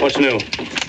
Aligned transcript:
What's 0.00 0.18
new? 0.18 0.38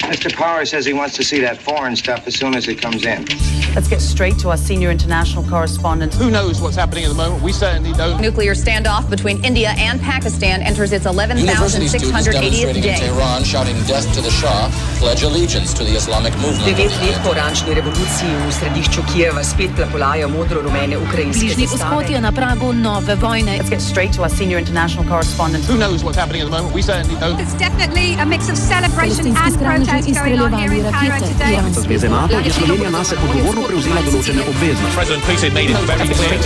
Mr. 0.08 0.34
Power 0.34 0.66
says 0.66 0.86
he 0.86 0.94
wants 0.94 1.16
to 1.16 1.24
see 1.24 1.40
that 1.40 1.62
foreign 1.62 1.96
stuff 1.96 2.28
as 2.28 2.36
soon 2.36 2.56
as 2.56 2.68
it 2.68 2.82
comes 2.82 3.06
in. 3.06 3.26
Let's 3.74 3.88
get 3.88 4.02
straight 4.02 4.38
to 4.40 4.50
our 4.50 4.58
senior 4.58 4.92
international 4.92 5.44
correspondent. 5.44 6.14
Who 6.16 6.30
knows 6.30 6.60
what's 6.60 6.76
happening 6.76 7.06
at 7.06 7.10
the 7.10 7.16
moment? 7.16 7.44
We 7.44 7.52
certainly 7.52 7.94
don't. 7.94 8.20
Nuclear 8.22 8.54
standoff 8.54 9.10
between 9.10 9.44
India 9.46 9.70
and 9.78 10.02
Pakistan 10.02 10.62
enters 10.62 10.92
its 10.94 11.06
11,680th 11.06 12.82
day. 12.82 12.94
In 12.94 13.00
Tehran 13.00 13.44
shouting 13.44 13.76
death 13.84 14.14
to 14.14 14.22
the 14.22 14.32
Shah 14.32 14.70
pledge 15.00 15.24
allegiance 15.24 15.74
to 15.74 15.84
the 15.84 15.96
Islamic 15.96 16.34
movement. 16.42 16.66
Devet 16.66 16.92
let 17.02 17.18
po 17.24 17.30
oranžni 17.30 17.74
revoluciji 17.74 18.30
v 18.48 18.52
središču 18.52 19.02
Kijeva 19.14 19.44
spet 19.44 19.72
plapolajo 19.78 20.30
modro-rumene 20.30 20.98
ukrajinske 20.98 21.46
Bližnji 21.46 21.68
vzhod 21.74 22.10
je 22.10 22.20
na 22.22 22.32
pragu 22.32 22.74
nove 22.74 23.16
vojne. 23.16 23.58
Let's 23.58 23.70
get 23.70 23.82
straight 23.82 24.14
to 24.18 24.22
our 24.26 24.32
senior 24.32 24.60
international 24.60 25.06
correspondent. 25.06 25.66
Who 25.70 25.78
knows 25.78 26.02
what's 26.04 26.18
happening 26.18 26.42
at 26.42 26.48
the 26.50 26.56
moment? 26.58 26.74
We 26.76 26.82
certainly 26.82 27.18
don't. 27.22 27.38
It's 27.38 27.58
definitely 27.58 28.18
a 28.18 28.26
mix 28.26 28.50
of 28.50 28.58
celebration 28.58 29.38
and 29.38 29.54
protest 29.62 30.10
going 30.18 30.42
on 30.42 30.52
here 30.58 30.74
in 30.74 30.84
Cairo 30.90 31.18
today. 31.22 31.56
Zveze 31.86 32.10
NATO 32.10 32.38
je 32.46 32.52
Slovenija 32.52 32.90
nase 32.90 33.16
odgovorno 33.24 33.62
prevzela 33.70 34.02
določene 34.10 34.42
obveznosti. 34.50 34.96
President 34.98 35.24
Putin 35.30 35.54
made 35.54 35.70
it 35.70 35.82
very 35.86 36.08
clear. 36.18 36.38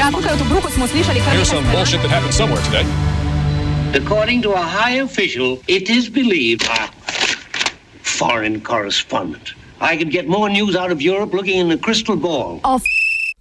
Ja, 0.00 0.08
tukaj 0.10 0.34
v 0.34 0.38
Tobruku 0.42 0.68
smo 0.72 0.86
slišali, 0.88 1.20
kar 1.20 1.32
Here's 1.36 1.50
some 1.52 1.66
bullshit 1.72 2.00
that 2.02 2.10
happened 2.10 2.34
somewhere 2.34 2.62
today. 2.64 2.86
According 3.94 4.42
to 4.42 4.52
a 4.52 4.62
high 4.62 5.00
official, 5.04 5.58
it 5.68 5.88
is 5.90 6.08
believed. 6.08 6.64
Foreign 8.16 8.60
correspondent. 8.60 9.54
I 9.80 9.96
could 9.96 10.10
get 10.10 10.26
more 10.26 10.48
news 10.48 10.74
out 10.74 10.90
of 10.90 11.02
Europe 11.02 11.36
looking 11.36 11.60
in 11.60 11.70
a 11.70 11.78
crystal 11.78 12.16
ball. 12.16 12.60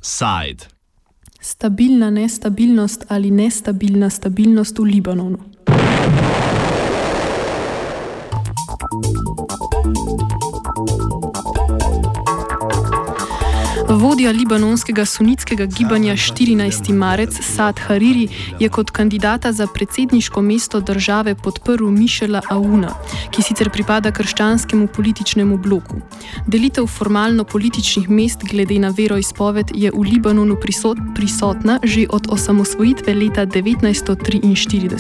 Side. 0.01 0.67
Stabilna 1.41 2.09
nestabilnost 2.09 3.05
ali 3.07 3.31
nestabilna 3.31 4.09
stabilnost 4.09 4.77
v 4.77 4.83
Libanonu. 4.83 5.37
Vodja 14.05 14.29
libanonskega 14.31 15.05
sunitskega 15.05 15.65
gibanja 15.65 16.13
14. 16.13 16.93
marec 16.93 17.33
Saad 17.41 17.79
Hariri 17.79 18.27
je 18.59 18.69
kot 18.69 18.91
kandidata 18.91 19.51
za 19.51 19.67
predsedniško 19.67 20.41
mesto 20.41 20.79
države 20.79 21.35
podprl 21.35 21.89
Mišela 21.89 22.41
Auna, 22.49 22.91
ki 23.31 23.41
sicer 23.41 23.69
pripada 23.73 24.11
krščanskemu 24.11 24.87
političnemu 24.87 25.57
bloku. 25.57 25.95
Delitev 26.47 26.85
formalno 26.85 27.43
političnih 27.43 28.09
mest 28.09 28.43
glede 28.51 28.77
na 28.79 28.93
veroizpoved 28.97 29.71
je 29.73 29.91
v 29.91 30.01
Libanonu 30.11 30.55
prisot, 30.61 30.97
prisotna 31.15 31.79
že 31.83 32.05
od 32.09 32.27
osamosvojitve 32.29 33.13
leta 33.13 33.45
1943. 33.45 34.99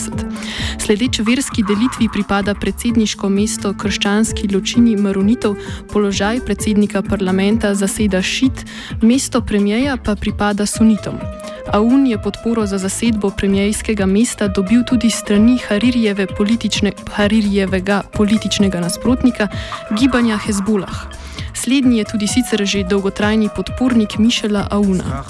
Sledeč 0.81 1.19
verski 1.19 1.63
delitvi 1.63 2.09
pripada 2.13 2.55
predsedniško 2.55 3.29
mesto 3.29 3.73
krščanski 3.73 4.49
ločini 4.55 4.97
Maronitov, 4.97 5.55
položaj 5.93 6.39
predsednika 6.45 7.01
parlamenta 7.01 7.75
zaseda 7.75 8.21
Šit, 8.21 8.65
mesto 9.01 9.41
premijeja 9.41 9.97
pa 9.97 10.15
pripada 10.15 10.65
sunitom. 10.65 11.15
Aun 11.73 12.07
je 12.07 12.21
podporo 12.21 12.65
za 12.65 12.77
zasedbo 12.77 13.29
premijejskega 13.29 14.05
mesta 14.05 14.47
dobil 14.47 14.83
tudi 14.83 15.09
strani 15.09 15.57
Haririjeve 15.67 16.27
politične, 16.27 16.91
Haririjevega 17.11 18.01
političnega 18.13 18.79
nasprotnika, 18.79 19.47
gibanja 19.99 20.37
Hezbollah. 20.37 21.07
Slednji 21.53 21.97
je 21.97 22.03
tudi 22.03 22.27
sicer 22.27 22.65
že 22.65 22.83
dolgotrajni 22.83 23.49
podpornik 23.55 24.17
Mišela 24.17 24.67
Auna. 24.71 25.23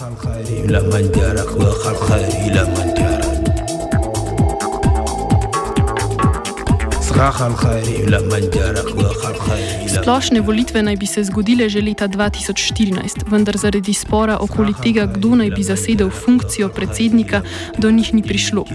Splošne 10.02 10.42
volitve 10.42 10.84
naj 10.84 10.96
bi 10.96 11.06
se 11.06 11.24
zgodile 11.24 11.70
že 11.70 11.82
leta 11.82 12.08
2014, 12.08 13.32
vendar 13.32 13.58
zaradi 13.58 13.94
spora 13.94 14.38
okoli 14.42 14.74
tega, 14.84 15.06
kdo 15.06 15.36
naj 15.36 15.50
bi 15.56 15.64
zasedel 15.64 16.10
funkcijo 16.10 16.70
predsednika, 16.70 17.42
do 17.78 17.92
njih 17.92 18.14
ni 18.14 18.22
prišlo. 18.24 18.66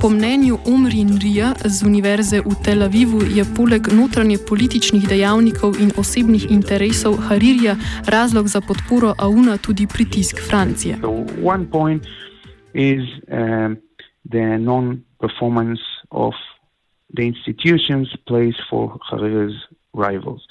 Po 0.00 0.08
mnenju 0.08 0.58
Omrin 0.66 1.18
Rija 1.18 1.54
z 1.64 1.86
Univerze 1.86 2.40
v 2.40 2.54
Tel 2.64 2.82
Avivu 2.82 3.22
je 3.22 3.44
poleg 3.56 3.88
notranje 3.92 4.38
političnih 4.48 5.08
dejavnikov 5.08 5.80
in 5.80 5.92
osebnih 5.96 6.50
interesov 6.50 7.16
Haririja 7.16 7.76
razlog 8.06 8.48
za 8.48 8.60
podporo 8.60 9.14
Auna 9.18 9.56
tudi 9.58 9.86
pritisk 9.86 10.36
Francije. 10.48 10.98
the 17.14 17.22
institutions 17.22 18.08
place 18.26 18.56
for 18.68 18.98
Hariri's 19.10 19.56
rivals. 19.96 20.46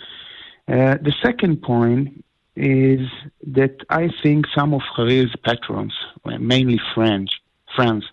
Uh, 0.68 0.98
the 1.02 1.14
second 1.24 1.62
point 1.62 2.24
is 2.56 3.08
that 3.46 3.76
I 3.90 4.10
think 4.24 4.46
some 4.56 4.74
of 4.74 4.82
Hariri's 4.98 5.36
patrons, 5.44 5.94
mainly 6.26 6.80
French, 6.94 7.32
France, 7.76 8.06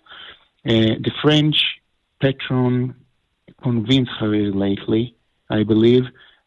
uh, 0.66 0.98
the 1.06 1.12
French 1.22 1.56
patron 2.20 2.94
convinced 3.62 4.12
Hariri 4.20 4.54
lately, 4.54 5.16
I 5.48 5.62
believe, 5.62 6.04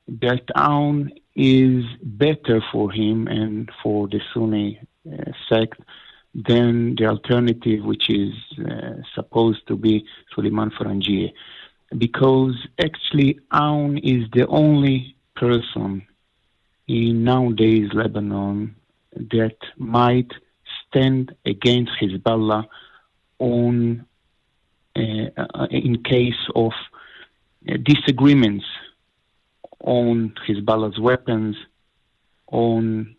that 0.07 0.45
Aoun 0.55 1.11
is 1.35 1.83
better 2.03 2.63
for 2.71 2.91
him 2.91 3.27
and 3.27 3.69
for 3.81 4.07
the 4.07 4.21
Sunni 4.33 4.79
uh, 5.11 5.31
sect 5.49 5.79
than 6.33 6.95
the 6.95 7.05
alternative, 7.05 7.83
which 7.83 8.09
is 8.09 8.33
uh, 8.59 8.95
supposed 9.13 9.65
to 9.67 9.75
be 9.75 10.05
Suleiman 10.33 10.69
Farangieh 10.71 11.33
because 11.97 12.55
actually 12.83 13.39
Aoun 13.51 13.97
is 14.03 14.29
the 14.33 14.47
only 14.47 15.15
person 15.35 16.05
in 16.87 17.23
nowadays 17.23 17.89
Lebanon 17.93 18.75
that 19.15 19.57
might 19.77 20.31
stand 20.87 21.35
against 21.45 21.91
Hezbollah 22.01 22.65
on 23.39 24.05
uh, 24.95 25.67
in 25.71 26.01
case 26.03 26.33
of 26.55 26.71
uh, 27.69 27.77
disagreements 27.83 28.65
on 29.81 30.33
Hezbollah's 30.47 30.99
weapons, 30.99 31.55
on 32.47 33.15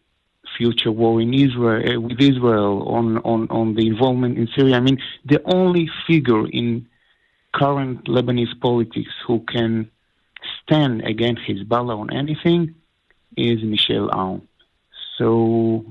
future 0.56 0.92
war 0.92 1.20
in 1.20 1.34
Israel 1.34 1.96
uh, 1.96 2.00
with 2.00 2.20
Israel, 2.20 2.88
on, 2.88 3.18
on, 3.18 3.48
on 3.50 3.74
the 3.74 3.86
involvement 3.86 4.38
in 4.38 4.48
Syria. 4.56 4.76
I 4.76 4.80
mean, 4.80 4.98
the 5.24 5.42
only 5.44 5.90
figure 6.06 6.46
in 6.48 6.88
current 7.56 8.04
Lebanese 8.04 8.58
politics 8.60 9.12
who 9.26 9.40
can 9.40 9.90
stand 10.62 11.02
against 11.04 11.42
Hezbollah 11.42 11.98
on 11.98 12.12
anything 12.12 12.74
is 13.36 13.62
Michel 13.62 14.08
Aoun. 14.10 14.42
So, 15.16 15.84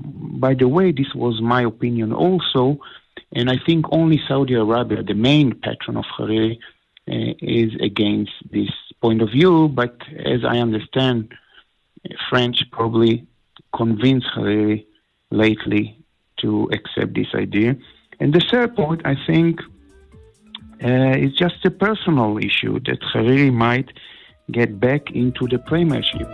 by 0.46 0.54
the 0.54 0.68
way, 0.68 0.92
this 0.92 1.12
was 1.14 1.40
my 1.40 1.62
opinion 1.62 2.12
also, 2.12 2.78
and 3.32 3.50
I 3.50 3.58
think 3.66 3.86
only 3.90 4.20
Saudi 4.28 4.54
Arabia, 4.54 5.02
the 5.02 5.14
main 5.14 5.54
patron 5.54 5.96
of 5.96 6.04
Hariri, 6.16 6.58
uh, 7.08 7.34
is 7.40 7.74
against 7.80 8.32
this 8.50 8.70
point 9.00 9.20
of 9.22 9.30
view. 9.30 9.68
But 9.68 9.96
as 10.34 10.44
I 10.44 10.58
understand, 10.58 11.34
French 12.28 12.58
probably 12.70 13.26
convinced 13.74 14.28
Hariri 14.36 14.86
lately 15.30 15.98
to 16.42 16.70
accept 16.72 17.14
this 17.14 17.34
idea. 17.34 17.76
And 18.20 18.32
the 18.32 18.44
third 18.50 18.76
point, 18.76 19.02
I 19.04 19.16
think, 19.26 19.60
Uh, 20.82 21.16
it's 21.16 21.36
just 21.36 21.64
a 21.64 21.70
personal 21.70 22.38
issue 22.38 22.78
that 22.80 23.00
Hariri 23.00 23.52
might 23.52 23.90
get 24.50 24.78
back 24.78 25.10
into 25.10 25.46
the 25.48 25.58
premiership. 25.58 26.28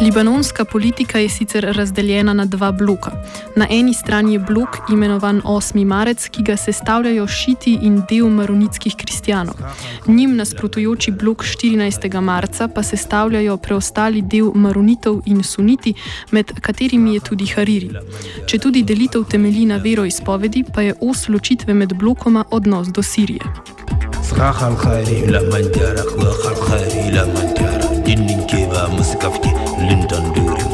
Libanonska 0.00 0.64
politika 0.64 1.18
je 1.18 1.28
sicer 1.28 1.72
razdeljena 1.76 2.32
na 2.32 2.44
dva 2.44 2.72
bloka. 2.72 3.10
Na 3.56 3.66
eni 3.70 3.94
strani 3.94 4.32
je 4.32 4.38
blok 4.38 4.76
imenovan 4.92 5.42
8. 5.44 5.84
marec, 5.84 6.28
ki 6.28 6.42
ga 6.42 6.56
sestavljajo 6.56 7.26
šiti 7.26 7.78
in 7.82 8.02
del 8.10 8.28
maronitskih 8.28 8.94
kristijanov. 8.96 9.54
Njim 10.06 10.36
nasprotujoči 10.36 11.10
blok 11.10 11.44
14. 11.44 12.20
marca 12.20 12.68
pa 12.68 12.82
sestavljajo 12.82 13.56
preostali 13.56 14.22
del 14.22 14.50
maronitov 14.54 15.20
in 15.26 15.42
suniti, 15.42 15.94
med 16.30 16.52
katerimi 16.60 17.14
je 17.14 17.20
tudi 17.20 17.46
Hariri. 17.46 17.90
Če 18.46 18.58
tudi 18.58 18.82
delitev 18.82 19.24
temelji 19.24 19.66
na 19.66 19.76
veroizpovedi, 19.76 20.64
pa 20.74 20.82
je 20.82 20.94
os 21.00 21.28
ločitve 21.28 21.74
med 21.74 21.94
blokoma 21.94 22.44
odnos 22.50 22.88
do 22.88 23.02
Sirije. 23.02 23.44
صراخ 24.30 24.62
الخير 24.62 25.30
لا 25.30 25.42
من 25.42 25.70
جارك 25.74 26.18
وخر 26.18 26.54
خير 26.54 27.12
لا 27.14 27.24
من 27.24 27.54
جارك 27.58 27.92
جنين 28.06 28.40
كيبا 28.46 28.88
مسكفتي 28.88 29.53
Lyndon 30.15 30.33
During. 30.33 30.71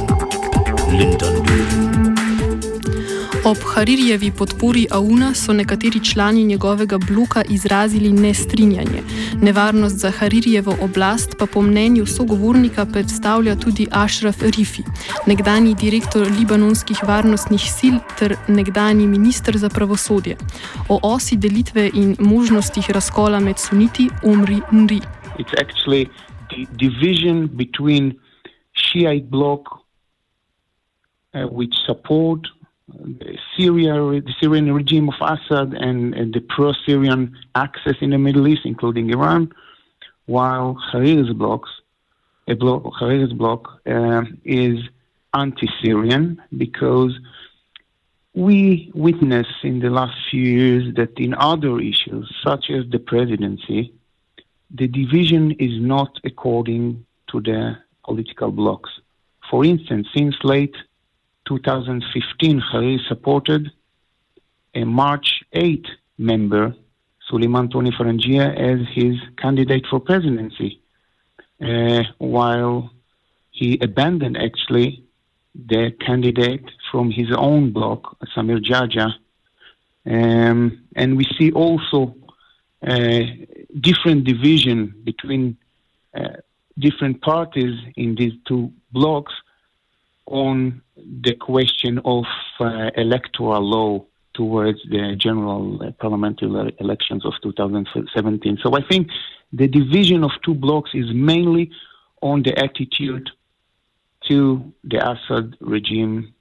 Lyndon 0.99 1.33
During. 1.43 1.71
Ob 3.45 3.57
Harirjevi 3.75 4.31
podpori 4.31 4.87
Auna 4.91 5.33
so 5.33 5.53
nekateri 5.53 5.99
člani 6.05 6.43
njegovega 6.43 6.97
bloka 6.97 7.43
izrazili 7.49 8.11
nestrinjanje. 8.11 9.01
Nevarnost 9.41 9.95
za 9.97 10.11
Harirjevo 10.11 10.75
oblast 10.81 11.35
pa 11.39 11.45
po 11.45 11.61
mnenju 11.61 12.05
sogovornika 12.05 12.85
predstavlja 12.85 13.55
tudi 13.55 13.87
Ashraf 13.91 14.41
Rifi, 14.41 14.83
nekdani 15.27 15.75
direktor 15.75 16.27
libanonskih 16.39 17.03
varnostnih 17.03 17.61
sil 17.77 17.95
ter 18.19 18.35
nekdani 18.47 19.07
minister 19.07 19.57
za 19.57 19.69
pravosodje. 19.69 20.37
O 20.89 20.99
osi 21.03 21.35
delitve 21.35 21.89
in 21.93 22.15
možnostih 22.19 22.89
razkola 22.89 23.39
med 23.39 23.57
suniti 23.57 24.09
Omri 24.23 24.61
Nri. 24.71 25.01
It's 25.39 25.53
actually 25.61 26.09
the 26.49 26.67
division 26.77 27.47
between 27.47 28.20
Shiite 28.91 29.29
bloc, 29.29 29.83
uh, 31.33 31.43
which 31.43 31.73
support 31.85 32.47
the 32.87 33.37
Syria, 33.57 33.93
the 33.93 34.33
Syrian 34.39 34.73
regime 34.73 35.09
of 35.09 35.15
Assad, 35.21 35.73
and, 35.73 36.13
and 36.13 36.33
the 36.33 36.41
pro-Syrian 36.41 37.37
axis 37.55 37.97
in 38.01 38.09
the 38.09 38.17
Middle 38.17 38.47
East, 38.47 38.61
including 38.65 39.09
Iran, 39.09 39.51
while 40.25 40.77
Hariri's 40.91 41.33
blocks, 41.33 41.69
a 42.47 42.55
bloc, 42.55 42.83
Hariri's 42.99 43.33
bloc 43.33 43.79
uh, 43.85 44.23
is 44.43 44.79
anti-Syrian 45.33 46.41
because 46.57 47.17
we 48.33 48.91
witness 48.93 49.47
in 49.63 49.79
the 49.79 49.89
last 49.89 50.15
few 50.29 50.41
years 50.41 50.95
that 50.95 51.17
in 51.17 51.33
other 51.33 51.79
issues, 51.79 52.33
such 52.43 52.69
as 52.69 52.89
the 52.89 52.99
presidency, 52.99 53.93
the 54.73 54.87
division 54.87 55.51
is 55.51 55.81
not 55.81 56.17
according 56.23 57.05
to 57.29 57.41
the 57.41 57.77
political 58.03 58.51
blocs. 58.51 58.89
For 59.49 59.65
instance, 59.65 60.07
since 60.15 60.35
late 60.43 60.75
2015, 61.47 62.61
Hariri 62.71 62.99
supported 63.07 63.71
a 64.73 64.83
March 64.85 65.43
8 65.53 65.85
member, 66.17 66.75
Suleiman 67.27 67.69
Tony 67.69 67.91
Farangia, 67.91 68.55
as 68.55 68.87
his 68.93 69.15
candidate 69.37 69.85
for 69.89 69.99
presidency, 69.99 70.81
uh, 71.61 72.03
while 72.17 72.91
he 73.51 73.77
abandoned 73.81 74.37
actually 74.37 75.03
the 75.53 75.91
candidate 76.05 76.65
from 76.89 77.11
his 77.11 77.27
own 77.35 77.71
bloc, 77.71 78.17
Samir 78.35 78.63
Geagea. 78.63 79.13
Um, 80.05 80.85
and 80.95 81.17
we 81.17 81.25
see 81.37 81.51
also 81.51 82.15
uh, 82.85 83.19
different 83.79 84.23
division 84.23 84.93
between 85.03 85.57
uh, 86.15 86.37
different 86.77 87.21
parties 87.21 87.77
in 87.95 88.15
these 88.15 88.33
two 88.47 88.71
blocks 88.91 89.33
on 90.25 90.81
the 90.97 91.35
question 91.35 91.99
of 92.05 92.25
uh, 92.59 92.89
electoral 92.95 93.61
law 93.61 94.05
towards 94.33 94.79
the 94.89 95.15
general 95.17 95.81
uh, 95.83 95.91
parliamentary 95.99 96.73
elections 96.79 97.25
of 97.25 97.33
2017. 97.43 98.59
So 98.63 98.75
I 98.75 98.81
think 98.87 99.09
the 99.51 99.67
division 99.67 100.23
of 100.23 100.31
two 100.43 100.53
blocks 100.53 100.91
is 100.93 101.07
mainly 101.13 101.71
on 102.21 102.43
the 102.43 102.57
attitude 102.57 103.29
to 104.29 104.73
the 104.83 104.97
Assad 104.97 105.57
regime 105.59 106.33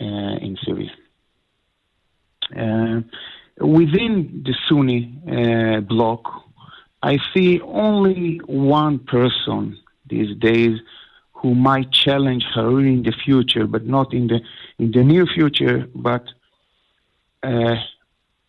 uh, 0.00 0.04
in 0.04 0.56
Syria. 0.64 0.90
Uh, 2.56 3.00
within 3.64 4.42
the 4.44 4.54
Sunni 4.68 5.14
uh, 5.28 5.80
bloc, 5.80 6.24
I 7.02 7.18
see 7.34 7.60
only 7.60 8.40
one 8.46 9.00
person 9.00 9.78
these 10.08 10.36
days 10.38 10.78
who 11.32 11.54
might 11.54 11.90
challenge 11.90 12.44
Hariri 12.54 12.92
in 12.98 13.02
the 13.02 13.12
future, 13.24 13.66
but 13.66 13.84
not 13.86 14.14
in 14.14 14.28
the 14.28 14.40
in 14.78 14.92
the 14.92 15.02
near 15.02 15.26
future, 15.26 15.88
but 15.94 16.24
uh, 17.42 17.74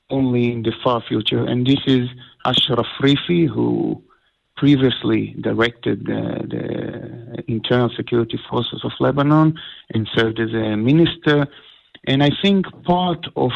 only 0.09 0.51
in 0.51 0.61
the 0.61 0.73
far 0.83 1.01
future. 1.01 1.43
And 1.43 1.65
this 1.65 1.79
is 1.87 2.07
Ashraf 2.45 2.85
Rifi, 3.01 3.47
who 3.47 4.03
previously 4.55 5.35
directed 5.41 6.05
the, 6.05 6.21
the 6.53 7.51
internal 7.51 7.89
security 7.95 8.39
forces 8.49 8.81
of 8.83 8.91
Lebanon 8.99 9.59
and 9.93 10.07
served 10.15 10.39
as 10.39 10.53
a 10.53 10.77
minister. 10.77 11.47
And 12.05 12.23
I 12.23 12.29
think 12.41 12.65
part 12.83 13.25
of 13.35 13.51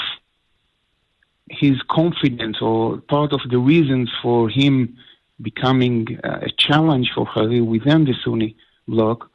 his 1.49 1.81
confidence 1.89 2.57
or 2.61 2.97
part 2.97 3.33
of 3.33 3.41
the 3.49 3.57
reasons 3.57 4.11
for 4.21 4.49
him 4.49 4.97
becoming 5.41 6.19
uh, 6.23 6.39
a 6.41 6.49
challenge 6.57 7.11
for 7.13 7.25
Hariri 7.25 7.65
within 7.65 8.05
the 8.05 8.13
Sunni 8.23 8.55
bloc 8.87 9.29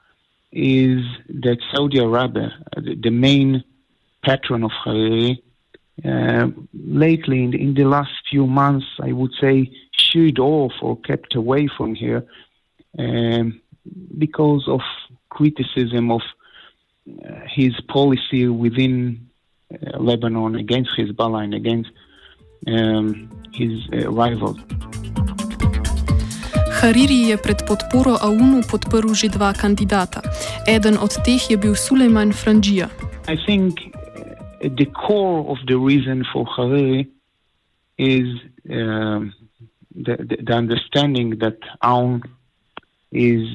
is 0.53 1.01
that 1.29 1.59
Saudi 1.73 1.99
Arabia, 1.99 2.53
the, 2.77 2.95
the 2.95 3.11
main 3.11 3.65
patron 4.23 4.65
of 4.65 4.71
Hariri, 4.85 5.43
uh, 6.05 6.49
lately 6.75 7.45
in 7.45 7.51
the, 7.51 7.63
in 7.63 7.75
the, 7.75 7.85
last 7.85 8.11
few 8.29 8.47
months, 8.47 8.87
I 9.01 9.13
would 9.13 9.33
say, 9.41 9.71
sheered 9.93 10.39
off 10.39 10.73
or 10.83 10.97
kept 10.99 11.35
away 11.35 11.69
from 11.77 11.95
here 11.95 12.27
um, 12.99 13.61
because 14.19 14.65
of 14.69 14.81
criticism 15.29 16.11
of 16.11 16.23
uh, 17.25 17.41
his 17.47 17.79
policy 17.89 18.49
within 18.49 19.29
uh, 19.31 19.32
Lebanon 19.99 20.57
against 20.57 20.91
Hezbollah 20.99 21.45
and 21.45 21.55
against 21.55 21.91
um, 22.67 23.31
his 23.53 23.73
uh, 23.93 24.11
rivals. 24.11 24.59
Hariri 26.83 27.31
je 27.31 27.37
pred 27.39 27.63
podporo 27.63 28.19
AUNU 28.19 28.67
podprl 28.67 29.15
že 29.15 29.31
dva 29.31 29.55
kandidata. 29.55 30.19
Eden 30.67 30.99
od 30.99 31.15
teh 31.23 31.39
je 31.39 31.55
bil 31.55 31.79
Sulejman 31.79 32.35
Franžija. 32.35 32.91
I 33.31 33.39
think 33.47 33.79
uh, 33.79 34.67
the 34.67 34.91
core 34.91 35.47
of 35.47 35.63
the 35.71 35.79
reason 35.79 36.27
for 36.33 36.43
Hariri 36.43 37.07
is 37.99 38.27
uh, 38.67 39.23
the, 39.95 40.19
the, 40.19 40.37
the 40.43 40.55
understanding 40.55 41.39
that 41.39 41.59
AUN 41.83 42.23
is, 43.13 43.47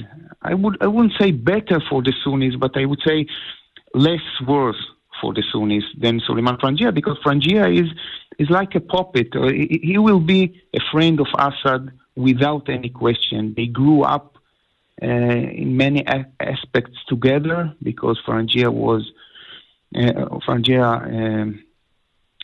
I 0.41 0.53
would 0.53 0.77
I 0.79 0.87
wouldn't 0.87 1.19
say 1.19 1.31
better 1.31 1.81
for 1.89 1.99
the 2.01 2.13
Sunnis, 2.23 2.55
but 2.55 2.77
I 2.77 2.85
would 2.85 3.01
say 3.03 3.27
less 3.93 4.23
worse 4.47 4.79
for 5.21 5.33
the 5.33 5.43
Sunnis 5.51 5.83
than 5.97 6.19
Suleiman 6.25 6.57
Frangia 6.57 6.93
because 6.93 7.17
Frangia 7.25 7.65
is 7.73 7.89
is 8.37 8.49
like 8.49 8.75
a 8.75 8.79
puppet. 8.79 9.35
Uh, 9.35 9.47
he, 9.47 9.97
will 9.97 10.19
be 10.19 10.61
a 10.73 10.79
friend 10.91 11.19
of 11.19 11.27
Assad 11.37 11.91
without 12.15 12.69
any 12.69 12.89
question. 12.89 13.53
They 13.55 13.65
grew 13.65 14.03
up 14.03 14.37
uh, 15.01 15.05
in 15.05 15.75
many 15.77 16.03
a- 16.05 16.27
aspects 16.39 16.97
together 17.07 17.73
because 17.81 18.19
Frangia 18.25 18.69
was 18.71 19.11
uh, 19.95 20.39
Frangia 20.45 21.41
um, 21.41 21.63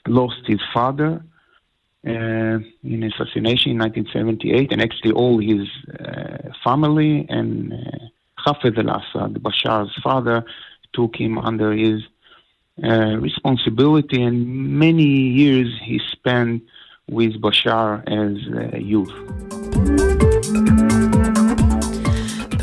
lost 0.07 0.41
his 0.47 0.61
father 0.73 1.21
uh, 2.05 2.57
in 2.83 3.03
assassination 3.03 3.71
in 3.71 3.79
1978, 3.79 4.71
and 4.71 4.81
actually 4.81 5.11
all 5.11 5.39
his 5.39 5.67
uh, 5.99 6.49
family 6.63 7.25
and 7.29 7.73
uh, 7.73 7.77
Hafez 8.45 8.77
al-Assad, 8.77 9.41
Bashar's 9.41 9.93
father, 10.03 10.43
took 10.93 11.15
him 11.15 11.37
under 11.37 11.71
his 11.71 12.03
uh, 12.81 13.17
responsibility, 13.17 14.21
and 14.21 14.79
many 14.79 15.03
years 15.03 15.67
he 15.83 15.99
spent 16.11 16.63
with 17.09 17.41
Bashar 17.41 18.01
as 18.07 18.73
a 18.73 18.81
youth. 18.81 19.11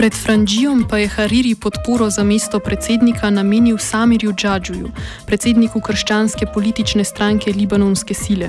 Pred 0.00 0.16
Franžijom 0.16 0.88
pa 0.88 0.97
je 0.97 1.09
Hariri 1.09 1.54
podporo 1.61 2.09
za 2.11 2.25
mesto 2.25 2.57
predsednika 2.59 3.30
namenil 3.30 3.76
Samirju 3.78 4.33
Džadžuju, 4.33 4.88
predsedniku 5.26 5.80
krščanske 5.80 6.47
politične 6.54 7.04
stranke 7.04 7.52
Libanonske 7.52 8.14
sile. 8.14 8.49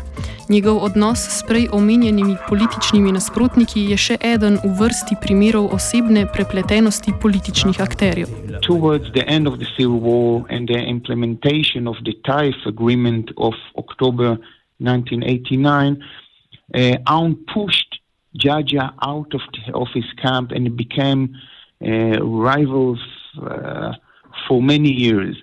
Njegov 0.49 0.79
odnos 0.83 1.19
s 1.19 1.43
prej 1.47 1.67
omenjenimi 1.71 2.37
političnimi 2.47 3.11
nasprotniki 3.11 3.83
je 3.91 3.97
še 3.97 4.17
eden 4.23 4.61
v 4.63 4.71
vrsti 4.79 5.19
primerov 5.19 5.75
osebne 5.75 6.23
prepletenosti 6.31 7.11
političnih 7.21 7.83
akterjev. 7.83 8.31
Towards 8.63 9.11
the 9.11 9.27
end 9.27 9.47
of 9.47 9.59
the 9.59 9.67
civil 9.75 9.99
war 9.99 10.47
and 10.47 10.71
the 10.71 10.79
implementation 10.79 11.83
of 11.87 11.99
the 12.07 12.15
Taif 12.23 12.55
agreement 12.65 13.35
of 13.35 13.59
October 13.75 14.39
1989, 14.79 15.99
uh, 15.99 16.95
Aoun 17.11 17.35
pushed 17.51 17.90
Geagea 18.37 18.93
out 19.03 19.33
of, 19.33 19.41
of 19.73 19.87
his 19.93 20.05
camp 20.21 20.51
and 20.51 20.75
became 20.75 21.35
uh, 21.85 22.23
rivals 22.23 22.99
uh, 23.41 23.93
for 24.47 24.61
many 24.61 24.91
years. 24.91 25.35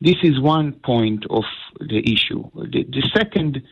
This 0.00 0.16
is 0.22 0.40
one 0.40 0.72
point 0.72 1.24
of 1.30 1.44
the 1.80 2.00
issue. 2.12 2.50
The, 2.54 2.84
the 2.84 3.08
second 3.14 3.62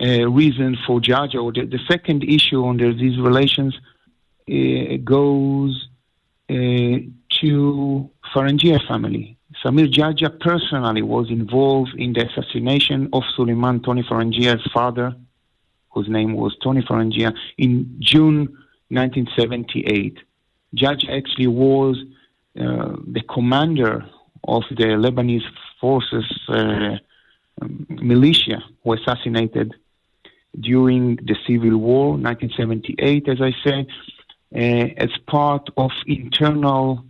uh, 0.00 0.28
reason 0.28 0.76
for 0.86 1.00
Geagea, 1.00 1.42
or 1.42 1.52
the, 1.52 1.64
the, 1.64 1.80
second 1.88 2.24
issue 2.24 2.66
under 2.66 2.92
these 2.92 3.18
relations, 3.18 3.74
uh, 4.50 4.96
goes 5.02 5.88
uh, 6.50 6.54
to 7.40 8.10
Farangia 8.34 8.86
family. 8.86 9.38
Samir 9.64 9.92
Geagea 9.92 10.38
personally 10.40 11.02
was 11.02 11.30
involved 11.30 11.94
in 11.96 12.12
the 12.12 12.26
assassination 12.28 13.08
of 13.12 13.22
Suleiman 13.34 13.80
Tony 13.80 14.02
Farangia's 14.02 14.64
father, 14.72 15.16
whose 15.98 16.08
name 16.08 16.34
was 16.34 16.56
Tony 16.62 16.82
Farangia, 16.82 17.34
in 17.56 17.96
June 17.98 18.38
1978. 18.90 20.18
Judge 20.74 21.04
actually 21.10 21.48
was 21.48 21.96
uh, 22.60 22.94
the 23.06 23.22
commander 23.28 24.06
of 24.44 24.62
the 24.70 24.84
Lebanese 25.04 25.48
forces 25.80 26.24
uh, 26.48 26.98
um, 27.60 27.86
militia 27.88 28.62
who 28.84 28.92
assassinated 28.92 29.74
during 30.60 31.16
the 31.16 31.36
Civil 31.46 31.76
War, 31.78 32.16
1978, 32.16 33.28
as 33.28 33.40
I 33.40 33.52
said, 33.64 33.86
uh, 34.54 35.04
as 35.04 35.10
part 35.26 35.68
of 35.76 35.90
internal 36.06 37.04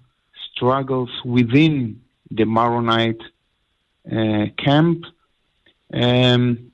struggles 0.51 1.11
within 1.25 2.01
the 2.31 2.45
Maronite 2.45 3.23
uh, 4.11 4.47
camp. 4.57 5.05
Um, 5.93 6.73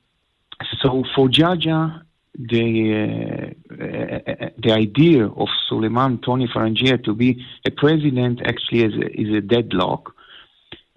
so 0.80 1.04
for 1.14 1.28
Geagea, 1.28 2.03
the 2.34 3.54
uh, 3.70 4.50
the 4.58 4.72
idea 4.72 5.26
of 5.26 5.48
Suleiman 5.68 6.18
Tony 6.18 6.48
Farangia 6.48 7.02
to 7.04 7.14
be 7.14 7.44
a 7.66 7.70
president 7.70 8.40
actually 8.44 8.82
is 8.84 8.94
a, 8.94 9.20
is 9.20 9.34
a 9.34 9.40
deadlock. 9.40 10.14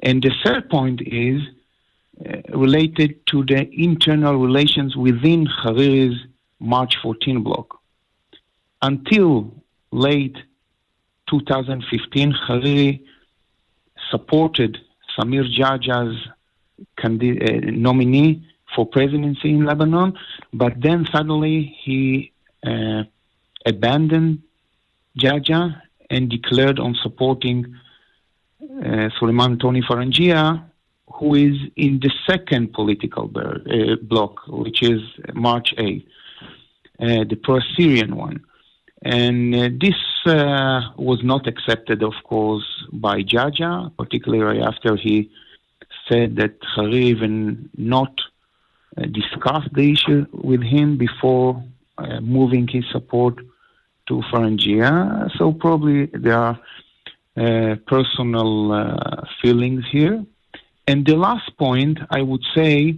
And 0.01 0.22
the 0.22 0.32
third 0.44 0.70
point 0.70 1.01
is 1.01 1.41
uh, 2.25 2.58
related 2.58 3.25
to 3.27 3.44
the 3.46 3.70
internal 3.72 4.38
relations 4.38 4.96
within 4.96 5.48
Hariri's 5.63 6.20
March 6.60 6.96
14 7.01 7.44
bloc. 7.44 7.79
Until 8.82 9.53
late 9.91 10.38
2015, 11.29 12.34
Hariri 12.48 13.01
supported 14.10 14.77
Samir 15.17 15.46
Geagea's 15.56 16.15
uh, 17.03 17.08
nominee 17.72 18.44
for 18.77 18.86
presidency 18.86 19.50
in 19.50 19.65
Lebanon, 19.65 20.13
but 20.53 20.74
then 20.79 21.07
suddenly 21.12 21.75
he 21.84 22.31
uh, 22.63 23.03
abandoned 23.65 24.43
Geagea 25.19 25.81
and 26.12 26.29
declared 26.29 26.77
on 26.79 26.96
supporting 27.01 27.75
uh, 28.86 29.10
Suleiman 29.17 29.57
Tony 29.57 29.81
Farangia, 29.81 30.63
who 31.15 31.34
is 31.34 31.55
in 31.75 32.00
the 32.00 32.12
second 32.29 32.72
political 32.72 33.27
ber- 33.27 33.63
uh, 33.65 33.96
bloc, 34.03 34.41
which 34.48 34.84
is 34.84 35.01
March 35.34 35.74
8, 35.75 36.07
uh, 37.00 37.05
the 37.31 37.39
pro-Syrian 37.43 38.15
one. 38.15 38.46
And 39.01 39.55
uh, 39.55 39.69
this 39.81 40.00
uh, 40.27 40.81
was 40.98 41.24
not 41.24 41.48
accepted, 41.48 42.03
of 42.03 42.13
course, 42.24 42.67
by 42.93 43.24
Geagea, 43.24 43.91
particularly 43.98 44.62
after 44.62 44.96
he 44.96 45.31
said 46.07 46.36
that 46.36 46.60
Hariri 46.75 47.05
even 47.15 47.69
not 47.75 48.13
uh, 48.96 49.06
discussed 49.06 49.74
the 49.74 49.91
issue 49.91 50.25
with 50.32 50.62
him 50.62 50.98
before 50.98 51.63
uh, 51.98 52.20
moving 52.22 52.67
his 52.67 52.86
support 52.91 53.36
to 54.08 54.22
Farangia. 54.32 55.29
So 55.38 55.51
probably 55.51 56.06
there 56.08 56.38
are 56.38 56.60
uh, 57.38 57.75
personal 57.86 58.72
uh, 58.72 59.24
feelings 59.41 59.84
here. 59.91 60.24
And 60.88 61.06
the 61.06 61.15
last 61.15 61.56
point, 61.58 62.00
I 62.10 62.22
would 62.22 62.44
say 62.56 62.98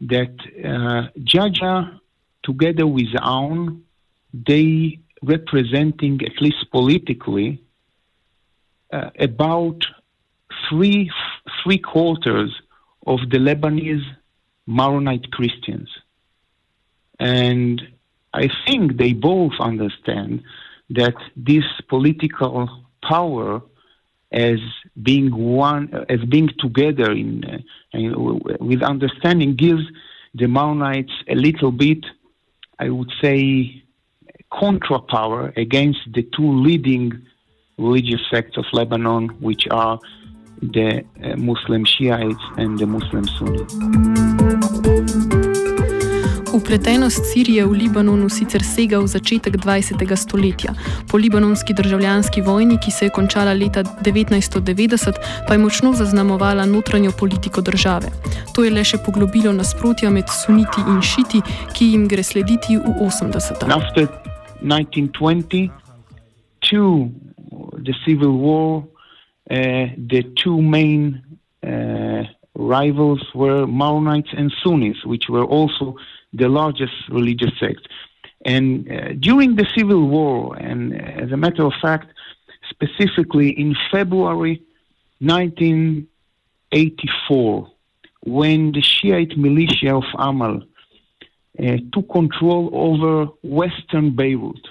that 0.00 0.36
Geagea, 1.30 2.00
together 2.42 2.86
with 2.86 3.12
Aoun, 3.22 3.82
they 4.32 4.98
representing, 5.22 6.20
at 6.24 6.40
least 6.40 6.70
politically, 6.70 7.62
uh, 8.92 9.10
about 9.18 9.86
three 10.68 11.10
three 11.62 11.78
quarters 11.78 12.50
of 13.06 13.20
the 13.30 13.38
Lebanese 13.38 14.04
Maronite 14.66 15.30
Christians, 15.30 15.88
and 17.18 17.82
I 18.32 18.48
think 18.66 18.96
they 18.96 19.12
both 19.12 19.52
understand 19.60 20.42
that 20.90 21.14
this 21.36 21.64
political 21.88 22.68
power 23.02 23.62
as 24.32 24.58
being 25.02 25.34
one, 25.34 25.92
as 26.08 26.20
being 26.28 26.50
together 26.58 27.10
in, 27.10 27.44
uh, 27.94 28.58
with 28.60 28.82
understanding 28.82 29.56
gives 29.56 29.82
the 30.34 30.46
Maronites 30.46 31.12
a 31.28 31.34
little 31.34 31.72
bit, 31.72 32.04
I 32.78 32.90
would 32.90 33.10
say, 33.20 33.82
contra 34.52 35.00
power 35.00 35.52
against 35.56 36.00
the 36.12 36.22
two 36.22 36.52
leading 36.60 37.26
religious 37.78 38.20
sects 38.30 38.56
of 38.56 38.64
Lebanon, 38.72 39.28
which 39.40 39.66
are 39.70 39.98
the 40.62 41.04
uh, 41.22 41.36
Muslim 41.36 41.84
Shiites 41.84 42.42
and 42.56 42.78
the 42.78 42.86
Muslim 42.86 43.26
Sunnis. 43.26 44.39
Upletenost 46.52 47.24
Sirije 47.32 47.66
v 47.66 47.72
Libanonu 47.72 48.28
sicer 48.28 48.62
sega 48.62 48.98
v 48.98 49.06
začetek 49.06 49.54
20. 49.56 50.16
stoletja. 50.16 50.74
Po 51.10 51.16
libanonski 51.16 51.74
državljanski 51.74 52.40
vojni, 52.42 52.78
ki 52.84 52.90
se 52.90 53.04
je 53.04 53.10
končala 53.10 53.52
leta 53.52 53.82
1990, 53.82 55.14
pa 55.46 55.54
je 55.54 55.58
močno 55.58 55.92
zaznamovala 55.92 56.66
notranjo 56.66 57.12
politiko 57.18 57.60
države. 57.60 58.10
To 58.54 58.64
je 58.64 58.70
le 58.70 58.84
še 58.84 58.98
poglobilo 58.98 59.52
nasprotja 59.52 60.10
med 60.10 60.26
suniti 60.26 60.82
in 60.90 61.02
šiti, 61.02 61.42
ki 61.72 61.92
jim 61.92 62.08
gre 62.08 62.22
slediti 62.22 62.76
v 62.76 62.82
80. 62.98 63.62
1920 64.62 65.70
to 66.70 67.10
the 67.78 67.94
Civil 68.04 68.36
War, 68.38 68.84
uh, 69.50 69.86
the 69.96 70.22
two 70.36 70.60
main 70.60 71.22
uh, 71.62 72.24
rivals 72.54 73.22
were 73.34 73.66
Maronites 73.66 74.36
and 74.36 74.52
Sunnis, 74.62 74.96
which 75.04 75.28
were 75.28 75.44
also 75.44 75.96
the 76.32 76.48
largest 76.48 76.94
religious 77.10 77.50
sect. 77.58 77.88
And 78.44 78.88
uh, 78.90 79.12
during 79.18 79.56
the 79.56 79.66
Civil 79.76 80.06
War, 80.08 80.56
and 80.56 80.94
as 80.94 81.32
a 81.32 81.36
matter 81.36 81.64
of 81.64 81.74
fact, 81.82 82.12
specifically 82.68 83.50
in 83.50 83.74
February 83.90 84.62
1984, 85.18 87.70
when 88.22 88.72
the 88.72 88.82
Shiite 88.82 89.36
militia 89.36 89.96
of 89.96 90.04
Amal 90.18 90.62
uh, 91.58 91.76
took 91.92 92.08
control 92.10 92.70
over 92.72 93.26
western 93.42 94.14
Beirut. 94.14 94.68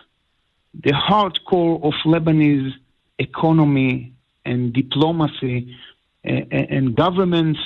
The 0.74 0.92
hardcore 0.92 1.84
of 1.84 1.94
Lebanese 2.06 2.74
economy 3.18 4.14
and 4.46 4.74
diplomacy 4.74 5.76
uh, 6.26 6.42
and 6.52 6.96
governments. 6.96 7.60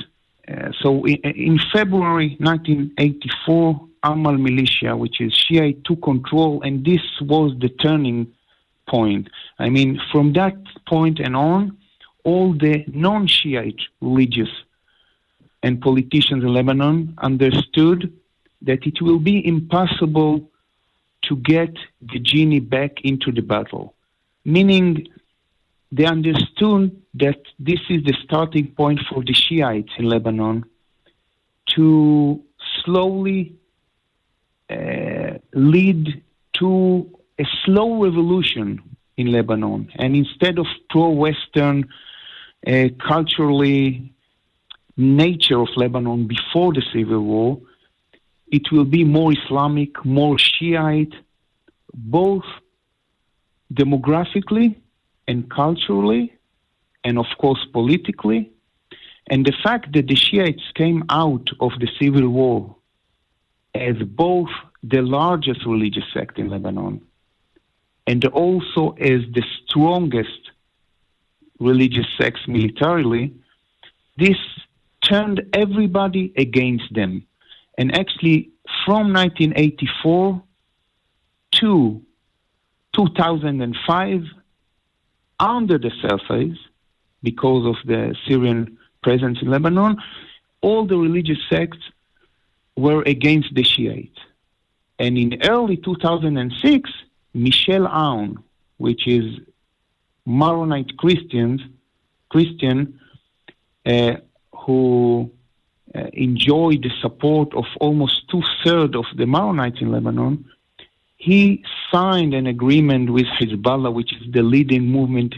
Uh, 0.47 0.71
so 0.81 1.05
in, 1.05 1.15
in, 1.23 1.59
February 1.71 2.35
1984, 2.39 3.88
Amal 4.03 4.38
militia, 4.38 4.95
which 4.97 5.21
is 5.21 5.33
Shiite, 5.33 5.83
took 5.85 6.01
control, 6.01 6.62
and 6.63 6.83
this 6.83 7.01
was 7.21 7.53
the 7.59 7.69
turning 7.69 8.27
point. 8.88 9.29
I 9.59 9.69
mean, 9.69 10.01
from 10.12 10.33
that 10.33 10.57
point 10.85 11.19
and 11.19 11.35
on, 11.35 11.77
all 12.25 12.53
the 12.53 12.83
non 12.88 13.27
Shiite 13.27 13.81
religious 14.01 14.50
and 15.62 15.81
politicians 15.81 16.43
in 16.43 16.53
Lebanon 16.53 17.13
understood 17.19 18.12
that 18.62 18.85
it 18.85 19.01
will 19.01 19.19
be 19.19 19.45
impossible 19.45 20.50
to 21.23 21.38
get 21.38 21.73
the 22.01 22.19
genie 22.19 22.59
back 22.59 23.01
into 23.03 23.31
the 23.31 23.41
battle. 23.41 23.93
Meaning, 24.43 25.07
they 25.93 26.05
understood 26.05 27.00
that 27.13 27.39
this 27.59 27.79
is 27.88 28.03
the 28.03 28.15
starting 28.23 28.67
point 28.71 29.00
for 29.07 29.23
the 29.23 29.33
Shiites 29.33 29.91
in 30.00 30.05
Lebanon 30.05 30.65
to 31.75 32.41
slowly 32.83 33.55
uh, 34.71 35.33
lead 35.53 36.23
to 36.53 37.07
a 37.39 37.45
slow 37.63 38.01
revolution 38.01 38.81
in 39.17 39.27
Lebanon. 39.31 39.91
And 39.95 40.15
instead 40.15 40.57
of 40.57 40.65
pro 40.89 41.09
Western, 41.09 41.88
uh, 42.65 42.85
culturally 43.07 44.12
nature 44.97 45.59
of 45.59 45.69
Lebanon 45.75 46.25
before 46.25 46.73
the 46.73 46.83
Civil 46.91 47.21
War, 47.21 47.62
it 48.47 48.71
will 48.71 48.85
be 48.85 49.03
more 49.03 49.31
Islamic, 49.31 50.03
more 50.03 50.39
Shiite, 50.39 51.13
both 51.93 52.45
demographically 53.71 54.75
and 55.27 55.50
culturally, 55.50 56.34
and 57.03 57.18
of 57.18 57.27
course 57.38 57.65
politically. 57.72 58.51
And 59.27 59.46
the 59.46 59.53
fact 59.63 59.94
that 59.94 60.08
the 60.08 60.15
Shiites 60.15 60.72
came 60.75 61.03
out 61.10 61.48
of 61.60 61.72
the 61.80 61.89
civil 62.00 62.27
war 62.30 62.75
as 63.74 63.96
both 63.98 64.50
the 64.84 65.01
largest 65.01 65.65
religious 65.65 66.03
sect 66.13 66.38
in 66.38 66.50
Lebanon 66.50 67.01
and 68.06 68.25
also 68.25 68.92
as 69.00 69.22
the 69.34 69.44
strongest 69.65 70.51
religious 71.60 72.06
sect 72.18 72.48
militarily, 72.48 73.34
this 74.18 74.38
turned 75.01 75.42
everybody 75.53 76.34
against 76.38 76.94
them. 76.94 77.25
And 77.77 77.96
actually, 77.96 78.50
from 78.86 79.13
1984 79.13 80.44
to 81.51 82.01
2005, 82.94 84.24
under 85.39 85.77
the 85.77 85.91
surface, 86.01 86.57
because 87.21 87.65
of 87.65 87.75
the 87.85 88.15
Syrian 88.27 88.77
presence 89.01 89.39
in 89.41 89.49
Lebanon, 89.49 89.97
all 90.61 90.85
the 90.85 90.97
religious 90.97 91.39
sects 91.49 91.79
were 92.75 93.03
against 93.03 93.53
the 93.53 93.63
Shiites. 93.63 94.19
And 94.99 95.17
in 95.17 95.41
early 95.43 95.77
2006, 95.77 96.89
Michel 97.33 97.87
Aoun, 97.87 98.37
which 98.77 99.07
is 99.07 99.39
Maronite 100.25 100.97
Christians, 100.97 101.61
Christian, 102.29 102.99
uh, 103.85 104.15
who 104.55 105.31
uh, 105.93 105.99
enjoyed 106.13 106.83
the 106.83 106.91
support 107.01 107.53
of 107.53 107.65
almost 107.79 108.29
two 108.29 108.41
thirds 108.63 108.95
of 108.95 109.05
the 109.15 109.25
Maronites 109.25 109.81
in 109.81 109.91
Lebanon, 109.91 110.45
he 111.24 111.63
signed 111.89 112.34
an 112.34 112.48
agreement 112.48 113.10
with 113.10 113.27
Hezbollah, 113.39 113.94
which 113.94 114.12
is 114.12 114.30
the 114.34 114.44
leading 114.44 114.86
movement 114.88 115.34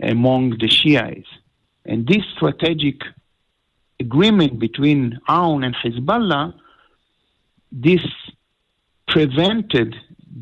among 0.00 0.56
the 0.58 0.68
Shiites. 0.68 1.28
And 1.84 2.06
this 2.06 2.24
strategic 2.34 3.02
agreement 4.00 4.58
between 4.58 5.20
Aoun 5.28 5.66
and 5.66 5.76
Hezbollah, 5.76 6.54
this 7.70 8.06
prevented 9.06 9.94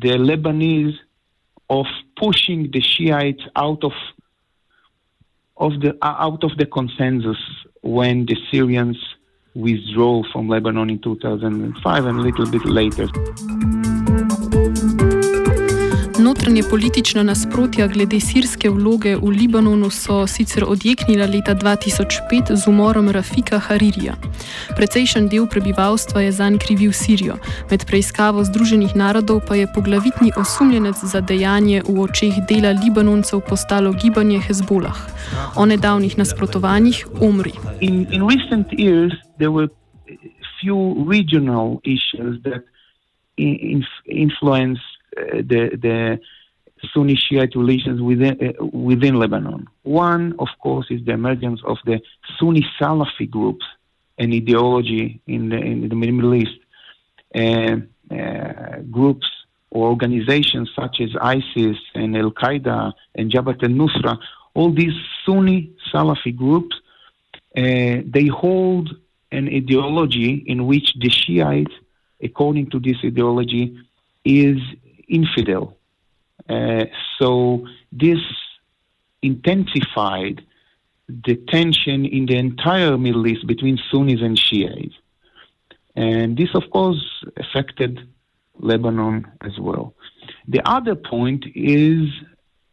the 0.03 0.13
Lebanese 0.29 0.97
of 1.69 1.87
pushing 2.15 2.71
the 2.71 2.81
Shiites 2.81 3.43
out 3.57 3.83
of 3.83 3.91
of 5.57 5.81
the 5.81 5.97
out 6.01 6.45
of 6.45 6.55
the 6.57 6.65
consensus 6.65 7.41
when 7.81 8.25
the 8.25 8.37
Syrians 8.49 8.97
withdrew 9.53 10.23
from 10.31 10.47
Lebanon 10.47 10.89
in 10.89 10.99
2005 10.99 12.05
and 12.05 12.19
a 12.19 12.21
little 12.21 12.49
bit 12.49 12.63
later. 12.63 13.09
Notranje 16.41 16.63
politična 16.69 17.23
nasprotja 17.23 17.87
glede 17.87 18.19
sirske 18.19 18.69
vloge 18.69 19.15
v 19.15 19.29
Libanonu 19.29 19.89
so 19.89 20.27
sicer 20.27 20.63
odjeknila 20.67 21.25
leta 21.25 21.53
2005 21.55 22.55
z 22.55 22.67
umorom 22.67 23.09
Rafika 23.09 23.59
Haririja. 23.59 24.13
Precejšen 24.75 25.27
del 25.29 25.45
prebivalstva 25.45 26.21
je 26.21 26.31
zanj 26.31 26.57
krivil 26.57 26.91
Sirijo, 26.91 27.35
med 27.71 27.85
preiskavo 27.85 28.43
Združenih 28.43 28.95
narodov 28.95 29.43
pa 29.47 29.55
je 29.55 29.67
poglavitni 29.75 30.31
osumljenec 30.37 30.95
za 31.03 31.21
dejanje 31.21 31.83
v 31.85 32.01
očeh 32.01 32.33
dela 32.49 32.73
Libanoncev 32.73 33.45
postalo 33.49 33.93
gibanje 33.93 34.39
Hezbolah. 34.39 34.97
O 35.55 35.65
nedavnih 35.65 36.17
nasprotovanjih 36.17 37.05
umri. 37.21 37.53
In, 37.81 38.07
in 38.09 38.25
recent 38.25 38.73
years 38.73 39.13
there 39.37 39.53
were 39.53 39.69
few 40.57 41.05
regional 41.05 41.77
issues 41.85 42.41
that 42.41 42.65
in, 43.37 43.85
influence 44.05 44.81
Uh, 44.81 44.90
the 45.15 45.77
the 45.81 46.19
Sunni 46.93 47.15
Shiite 47.15 47.55
relations 47.55 48.01
within 48.01 48.37
uh, 48.41 48.65
within 48.65 49.15
Lebanon. 49.15 49.67
One, 49.83 50.35
of 50.39 50.49
course, 50.59 50.87
is 50.89 51.03
the 51.05 51.13
emergence 51.13 51.61
of 51.65 51.77
the 51.85 52.01
Sunni 52.39 52.65
Salafi 52.79 53.29
groups 53.29 53.65
and 54.17 54.33
ideology 54.33 55.21
in 55.27 55.49
the 55.49 55.57
in 55.57 55.89
the 55.89 55.95
Middle 55.95 56.35
East. 56.35 56.59
Uh, 57.33 57.77
uh, 58.11 58.81
groups 58.91 59.25
or 59.69 59.87
organizations 59.87 60.69
such 60.75 60.99
as 60.99 61.09
ISIS 61.21 61.77
and 61.95 62.17
Al 62.17 62.31
Qaeda 62.31 62.91
and 63.15 63.31
Jabhat 63.31 63.63
al 63.63 63.69
Nusra, 63.69 64.17
all 64.53 64.73
these 64.73 64.93
Sunni 65.25 65.71
Salafi 65.93 66.35
groups, 66.35 66.75
uh, 67.55 68.03
they 68.05 68.27
hold 68.27 68.89
an 69.31 69.47
ideology 69.47 70.43
in 70.45 70.65
which 70.67 70.93
the 70.99 71.09
Shiites, 71.09 71.73
according 72.21 72.69
to 72.71 72.79
this 72.79 72.97
ideology, 73.03 73.77
is 74.25 74.57
infidel. 75.11 75.77
Uh, 76.49 76.85
so 77.19 77.67
this 77.91 78.19
intensified 79.21 80.43
the 81.07 81.35
tension 81.35 82.05
in 82.05 82.25
the 82.25 82.37
entire 82.37 82.97
Middle 82.97 83.27
East 83.27 83.45
between 83.45 83.77
Sunnis 83.91 84.21
and 84.21 84.37
Shiites. 84.37 84.95
And 85.95 86.37
this, 86.37 86.49
of 86.55 86.69
course, 86.71 87.03
affected 87.37 87.99
Lebanon 88.59 89.27
as 89.41 89.59
well. 89.59 89.93
The 90.47 90.61
other 90.65 90.95
point 90.95 91.45
is 91.53 92.07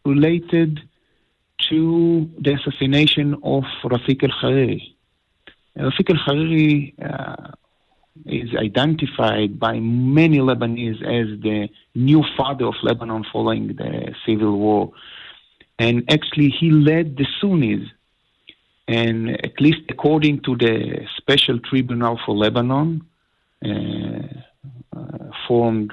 related 0.04 0.80
to 1.68 2.30
the 2.38 2.54
assassination 2.54 3.35
of 3.42 3.64
Rafik 3.85 4.23
al 4.23 4.30
Hariri. 4.40 4.95
Rafik 5.76 6.11
al 6.11 6.21
Hariri 6.26 6.95
uh, 7.02 7.50
is 8.26 8.54
identified 8.56 9.58
by 9.58 9.78
many 9.80 10.38
Lebanese 10.38 11.02
as 11.02 11.40
the 11.40 11.68
new 11.94 12.22
father 12.37 12.66
of 12.66 12.75
Lebanon 12.82 13.25
following 13.32 13.68
the 13.68 14.14
civil 14.26 14.58
war. 14.58 14.92
And 15.78 16.04
actually, 16.10 16.50
he 16.50 16.70
led 16.70 17.16
the 17.16 17.26
Sunnis. 17.40 17.88
And 18.87 19.30
at 19.44 19.60
least 19.60 19.82
according 19.90 20.40
to 20.42 20.56
the 20.56 21.06
Special 21.18 21.58
Tribunal 21.58 22.18
for 22.25 22.34
Lebanon, 22.34 23.06
uh, 23.64 23.68
uh, 24.96 25.30
formed 25.46 25.92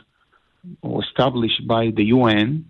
or 0.82 1.04
established 1.04 1.68
by 1.68 1.92
the 1.92 2.06
UN, 2.06 2.66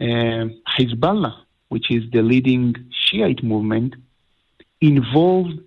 uh, 0.00 0.46
Hezbollah, 0.76 1.34
which 1.68 1.90
is 1.90 2.02
the 2.12 2.22
leading 2.22 2.74
Shiite 2.90 3.42
movement, 3.42 3.94
involved 4.80 5.58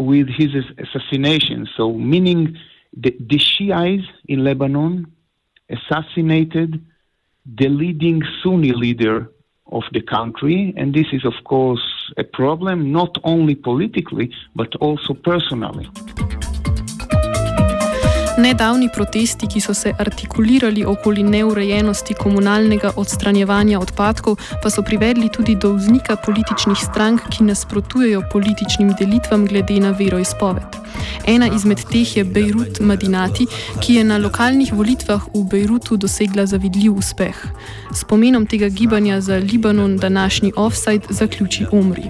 with 0.00 0.28
his 0.28 0.50
assassination. 0.78 1.68
So, 1.76 1.92
meaning 1.92 2.56
the, 2.96 3.16
the 3.18 3.38
Shiites 3.38 4.06
in 4.28 4.44
Lebanon 4.44 5.12
assassinated 5.68 6.84
the 7.44 7.68
leading 7.68 8.22
Sunni 8.42 8.72
leader 8.72 9.30
of 9.72 9.82
the 9.92 10.00
country, 10.00 10.72
and 10.76 10.94
this 10.94 11.06
is, 11.12 11.24
of 11.24 11.34
course, 11.44 11.82
a 12.16 12.24
problem 12.24 12.92
not 12.92 13.18
only 13.24 13.54
politically 13.54 14.32
but 14.54 14.74
also 14.76 15.14
personally. 15.14 15.88
Nedavni 18.36 18.88
protesti, 18.94 19.46
ki 19.48 19.60
so 19.60 19.74
se 19.74 19.94
artikulirali 19.98 20.84
okoli 20.84 21.22
neurejenosti 21.22 22.14
komunalnega 22.14 22.90
odstranjevanja 22.96 23.78
odpadkov, 23.80 24.36
pa 24.62 24.70
so 24.70 24.82
privedli 24.82 25.30
tudi 25.32 25.54
do 25.56 25.72
vznika 25.72 26.16
političnih 26.16 26.76
strank, 26.76 27.22
ki 27.32 27.46
nasprotujejo 27.48 28.20
političnim 28.32 28.92
delitvam 28.98 29.46
glede 29.46 29.78
na 29.80 29.94
veroizpoved. 29.96 30.76
Ena 31.26 31.48
izmed 31.48 31.80
teh 31.88 32.16
je 32.16 32.24
Bejrut 32.24 32.80
Madinati, 32.80 33.46
ki 33.80 33.94
je 33.94 34.04
na 34.04 34.18
lokalnih 34.18 34.72
volitvah 34.72 35.24
v 35.32 35.44
Bejrutu 35.50 35.96
dosegla 35.96 36.46
zavidljiv 36.46 36.92
uspeh. 36.92 37.40
S 37.94 38.04
pomenom 38.04 38.46
tega 38.46 38.68
gibanja 38.68 39.20
za 39.20 39.36
Libanon 39.36 39.96
današnji 39.96 40.52
offside 40.56 41.08
zaključi 41.08 41.66
Omri. 41.72 42.04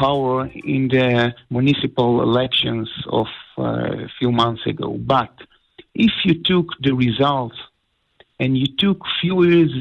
power 0.00 0.48
in 0.64 0.88
the 0.88 1.32
municipal 1.50 2.20
elections 2.22 2.88
of 3.10 3.26
a 3.58 4.08
few 4.18 4.32
months 4.32 4.66
ago. 4.66 4.96
But 4.98 5.32
if 5.94 6.12
you 6.24 6.42
took 6.42 6.66
the 6.80 6.92
results 6.92 7.56
and 8.38 8.56
you 8.56 8.66
took 8.66 9.02
few 9.20 9.44
years 9.44 9.72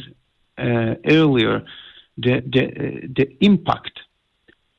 uh, 0.58 0.96
earlier 1.06 1.64
the 2.18 2.42
the, 2.42 2.64
uh, 2.66 3.08
the 3.16 3.38
impact 3.42 4.00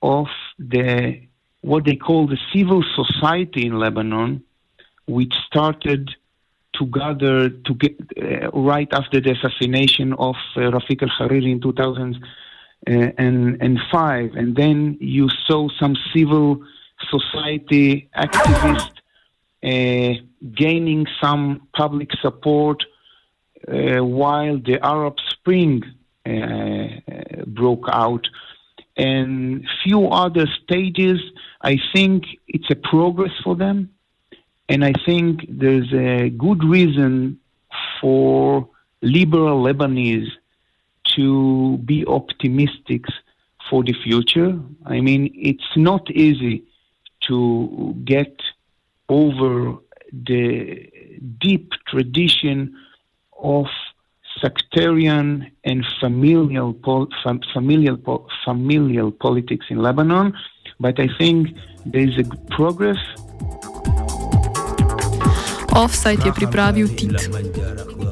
of 0.03 0.27
the 0.59 1.21
what 1.61 1.85
they 1.85 1.97
call 1.97 2.27
the 2.27 2.39
civil 2.53 2.85
society 2.95 3.67
in 3.67 3.79
Lebanon, 3.79 4.43
which 5.07 5.35
started 5.47 6.15
to 6.75 6.87
gather 6.87 7.49
to 7.49 7.75
get 7.75 7.97
uh, 8.21 8.51
right 8.53 8.89
after 8.93 9.21
the 9.21 9.33
assassination 9.33 10.13
of 10.15 10.37
uh, 10.57 10.61
Rafik 10.61 11.03
al-Hariri 11.03 11.51
in 11.51 11.61
2000 11.61 12.17
uh, 12.87 12.91
and, 13.19 13.61
and 13.61 13.79
and 13.93 14.57
then 14.57 14.97
you 15.01 15.29
saw 15.47 15.69
some 15.81 15.97
civil 16.15 16.63
society 17.11 18.09
activists 18.17 18.99
uh, 19.63 20.15
gaining 20.55 21.07
some 21.21 21.69
public 21.77 22.11
support 22.23 22.85
uh, 23.67 24.05
while 24.05 24.59
the 24.59 24.79
Arab 24.85 25.17
Spring 25.31 25.83
uh, 26.25 26.87
broke 27.47 27.87
out, 27.91 28.27
and 28.97 29.67
few 29.83 30.09
other 30.09 30.47
stages. 30.63 31.21
I 31.63 31.79
think 31.93 32.25
it's 32.47 32.71
a 32.71 32.77
progress 32.77 33.33
for 33.43 33.57
them, 33.57 33.91
and 34.69 34.85
I 34.85 34.93
think 35.05 35.45
there's 35.49 35.93
a 35.93 36.31
good 36.31 36.63
reason 36.63 37.41
for 38.01 38.69
liberal 39.03 39.63
Lebanese 39.65 40.31
to 41.17 41.79
be 41.79 42.07
optimistic 42.07 43.05
for 43.69 43.83
the 43.83 43.95
future. 44.05 44.59
I 44.87 45.01
mean, 45.01 45.33
it's 45.35 45.77
not 45.77 46.11
easy 46.11 46.68
to 47.29 47.95
get 48.05 48.35
over 49.09 49.77
the 50.13 50.91
deep 51.39 51.73
tradition 51.87 52.75
of 53.43 53.67
sectarian 54.41 55.51
and 55.65 55.85
familial 56.01 56.75
fam, 57.23 57.41
familial 57.53 57.99
familial 58.45 59.11
politics 59.11 59.67
in 59.71 59.79
Lebanon, 59.79 60.33
but 60.81 60.99
I 61.01 61.09
think 61.19 61.49
there 61.87 62.07
is 62.09 62.17
a 62.19 62.23
good 62.23 62.47
progress. 62.49 62.99
Offside 65.75 66.25
je 66.25 66.33
pripravil 66.33 66.89
Tit. 66.89 67.29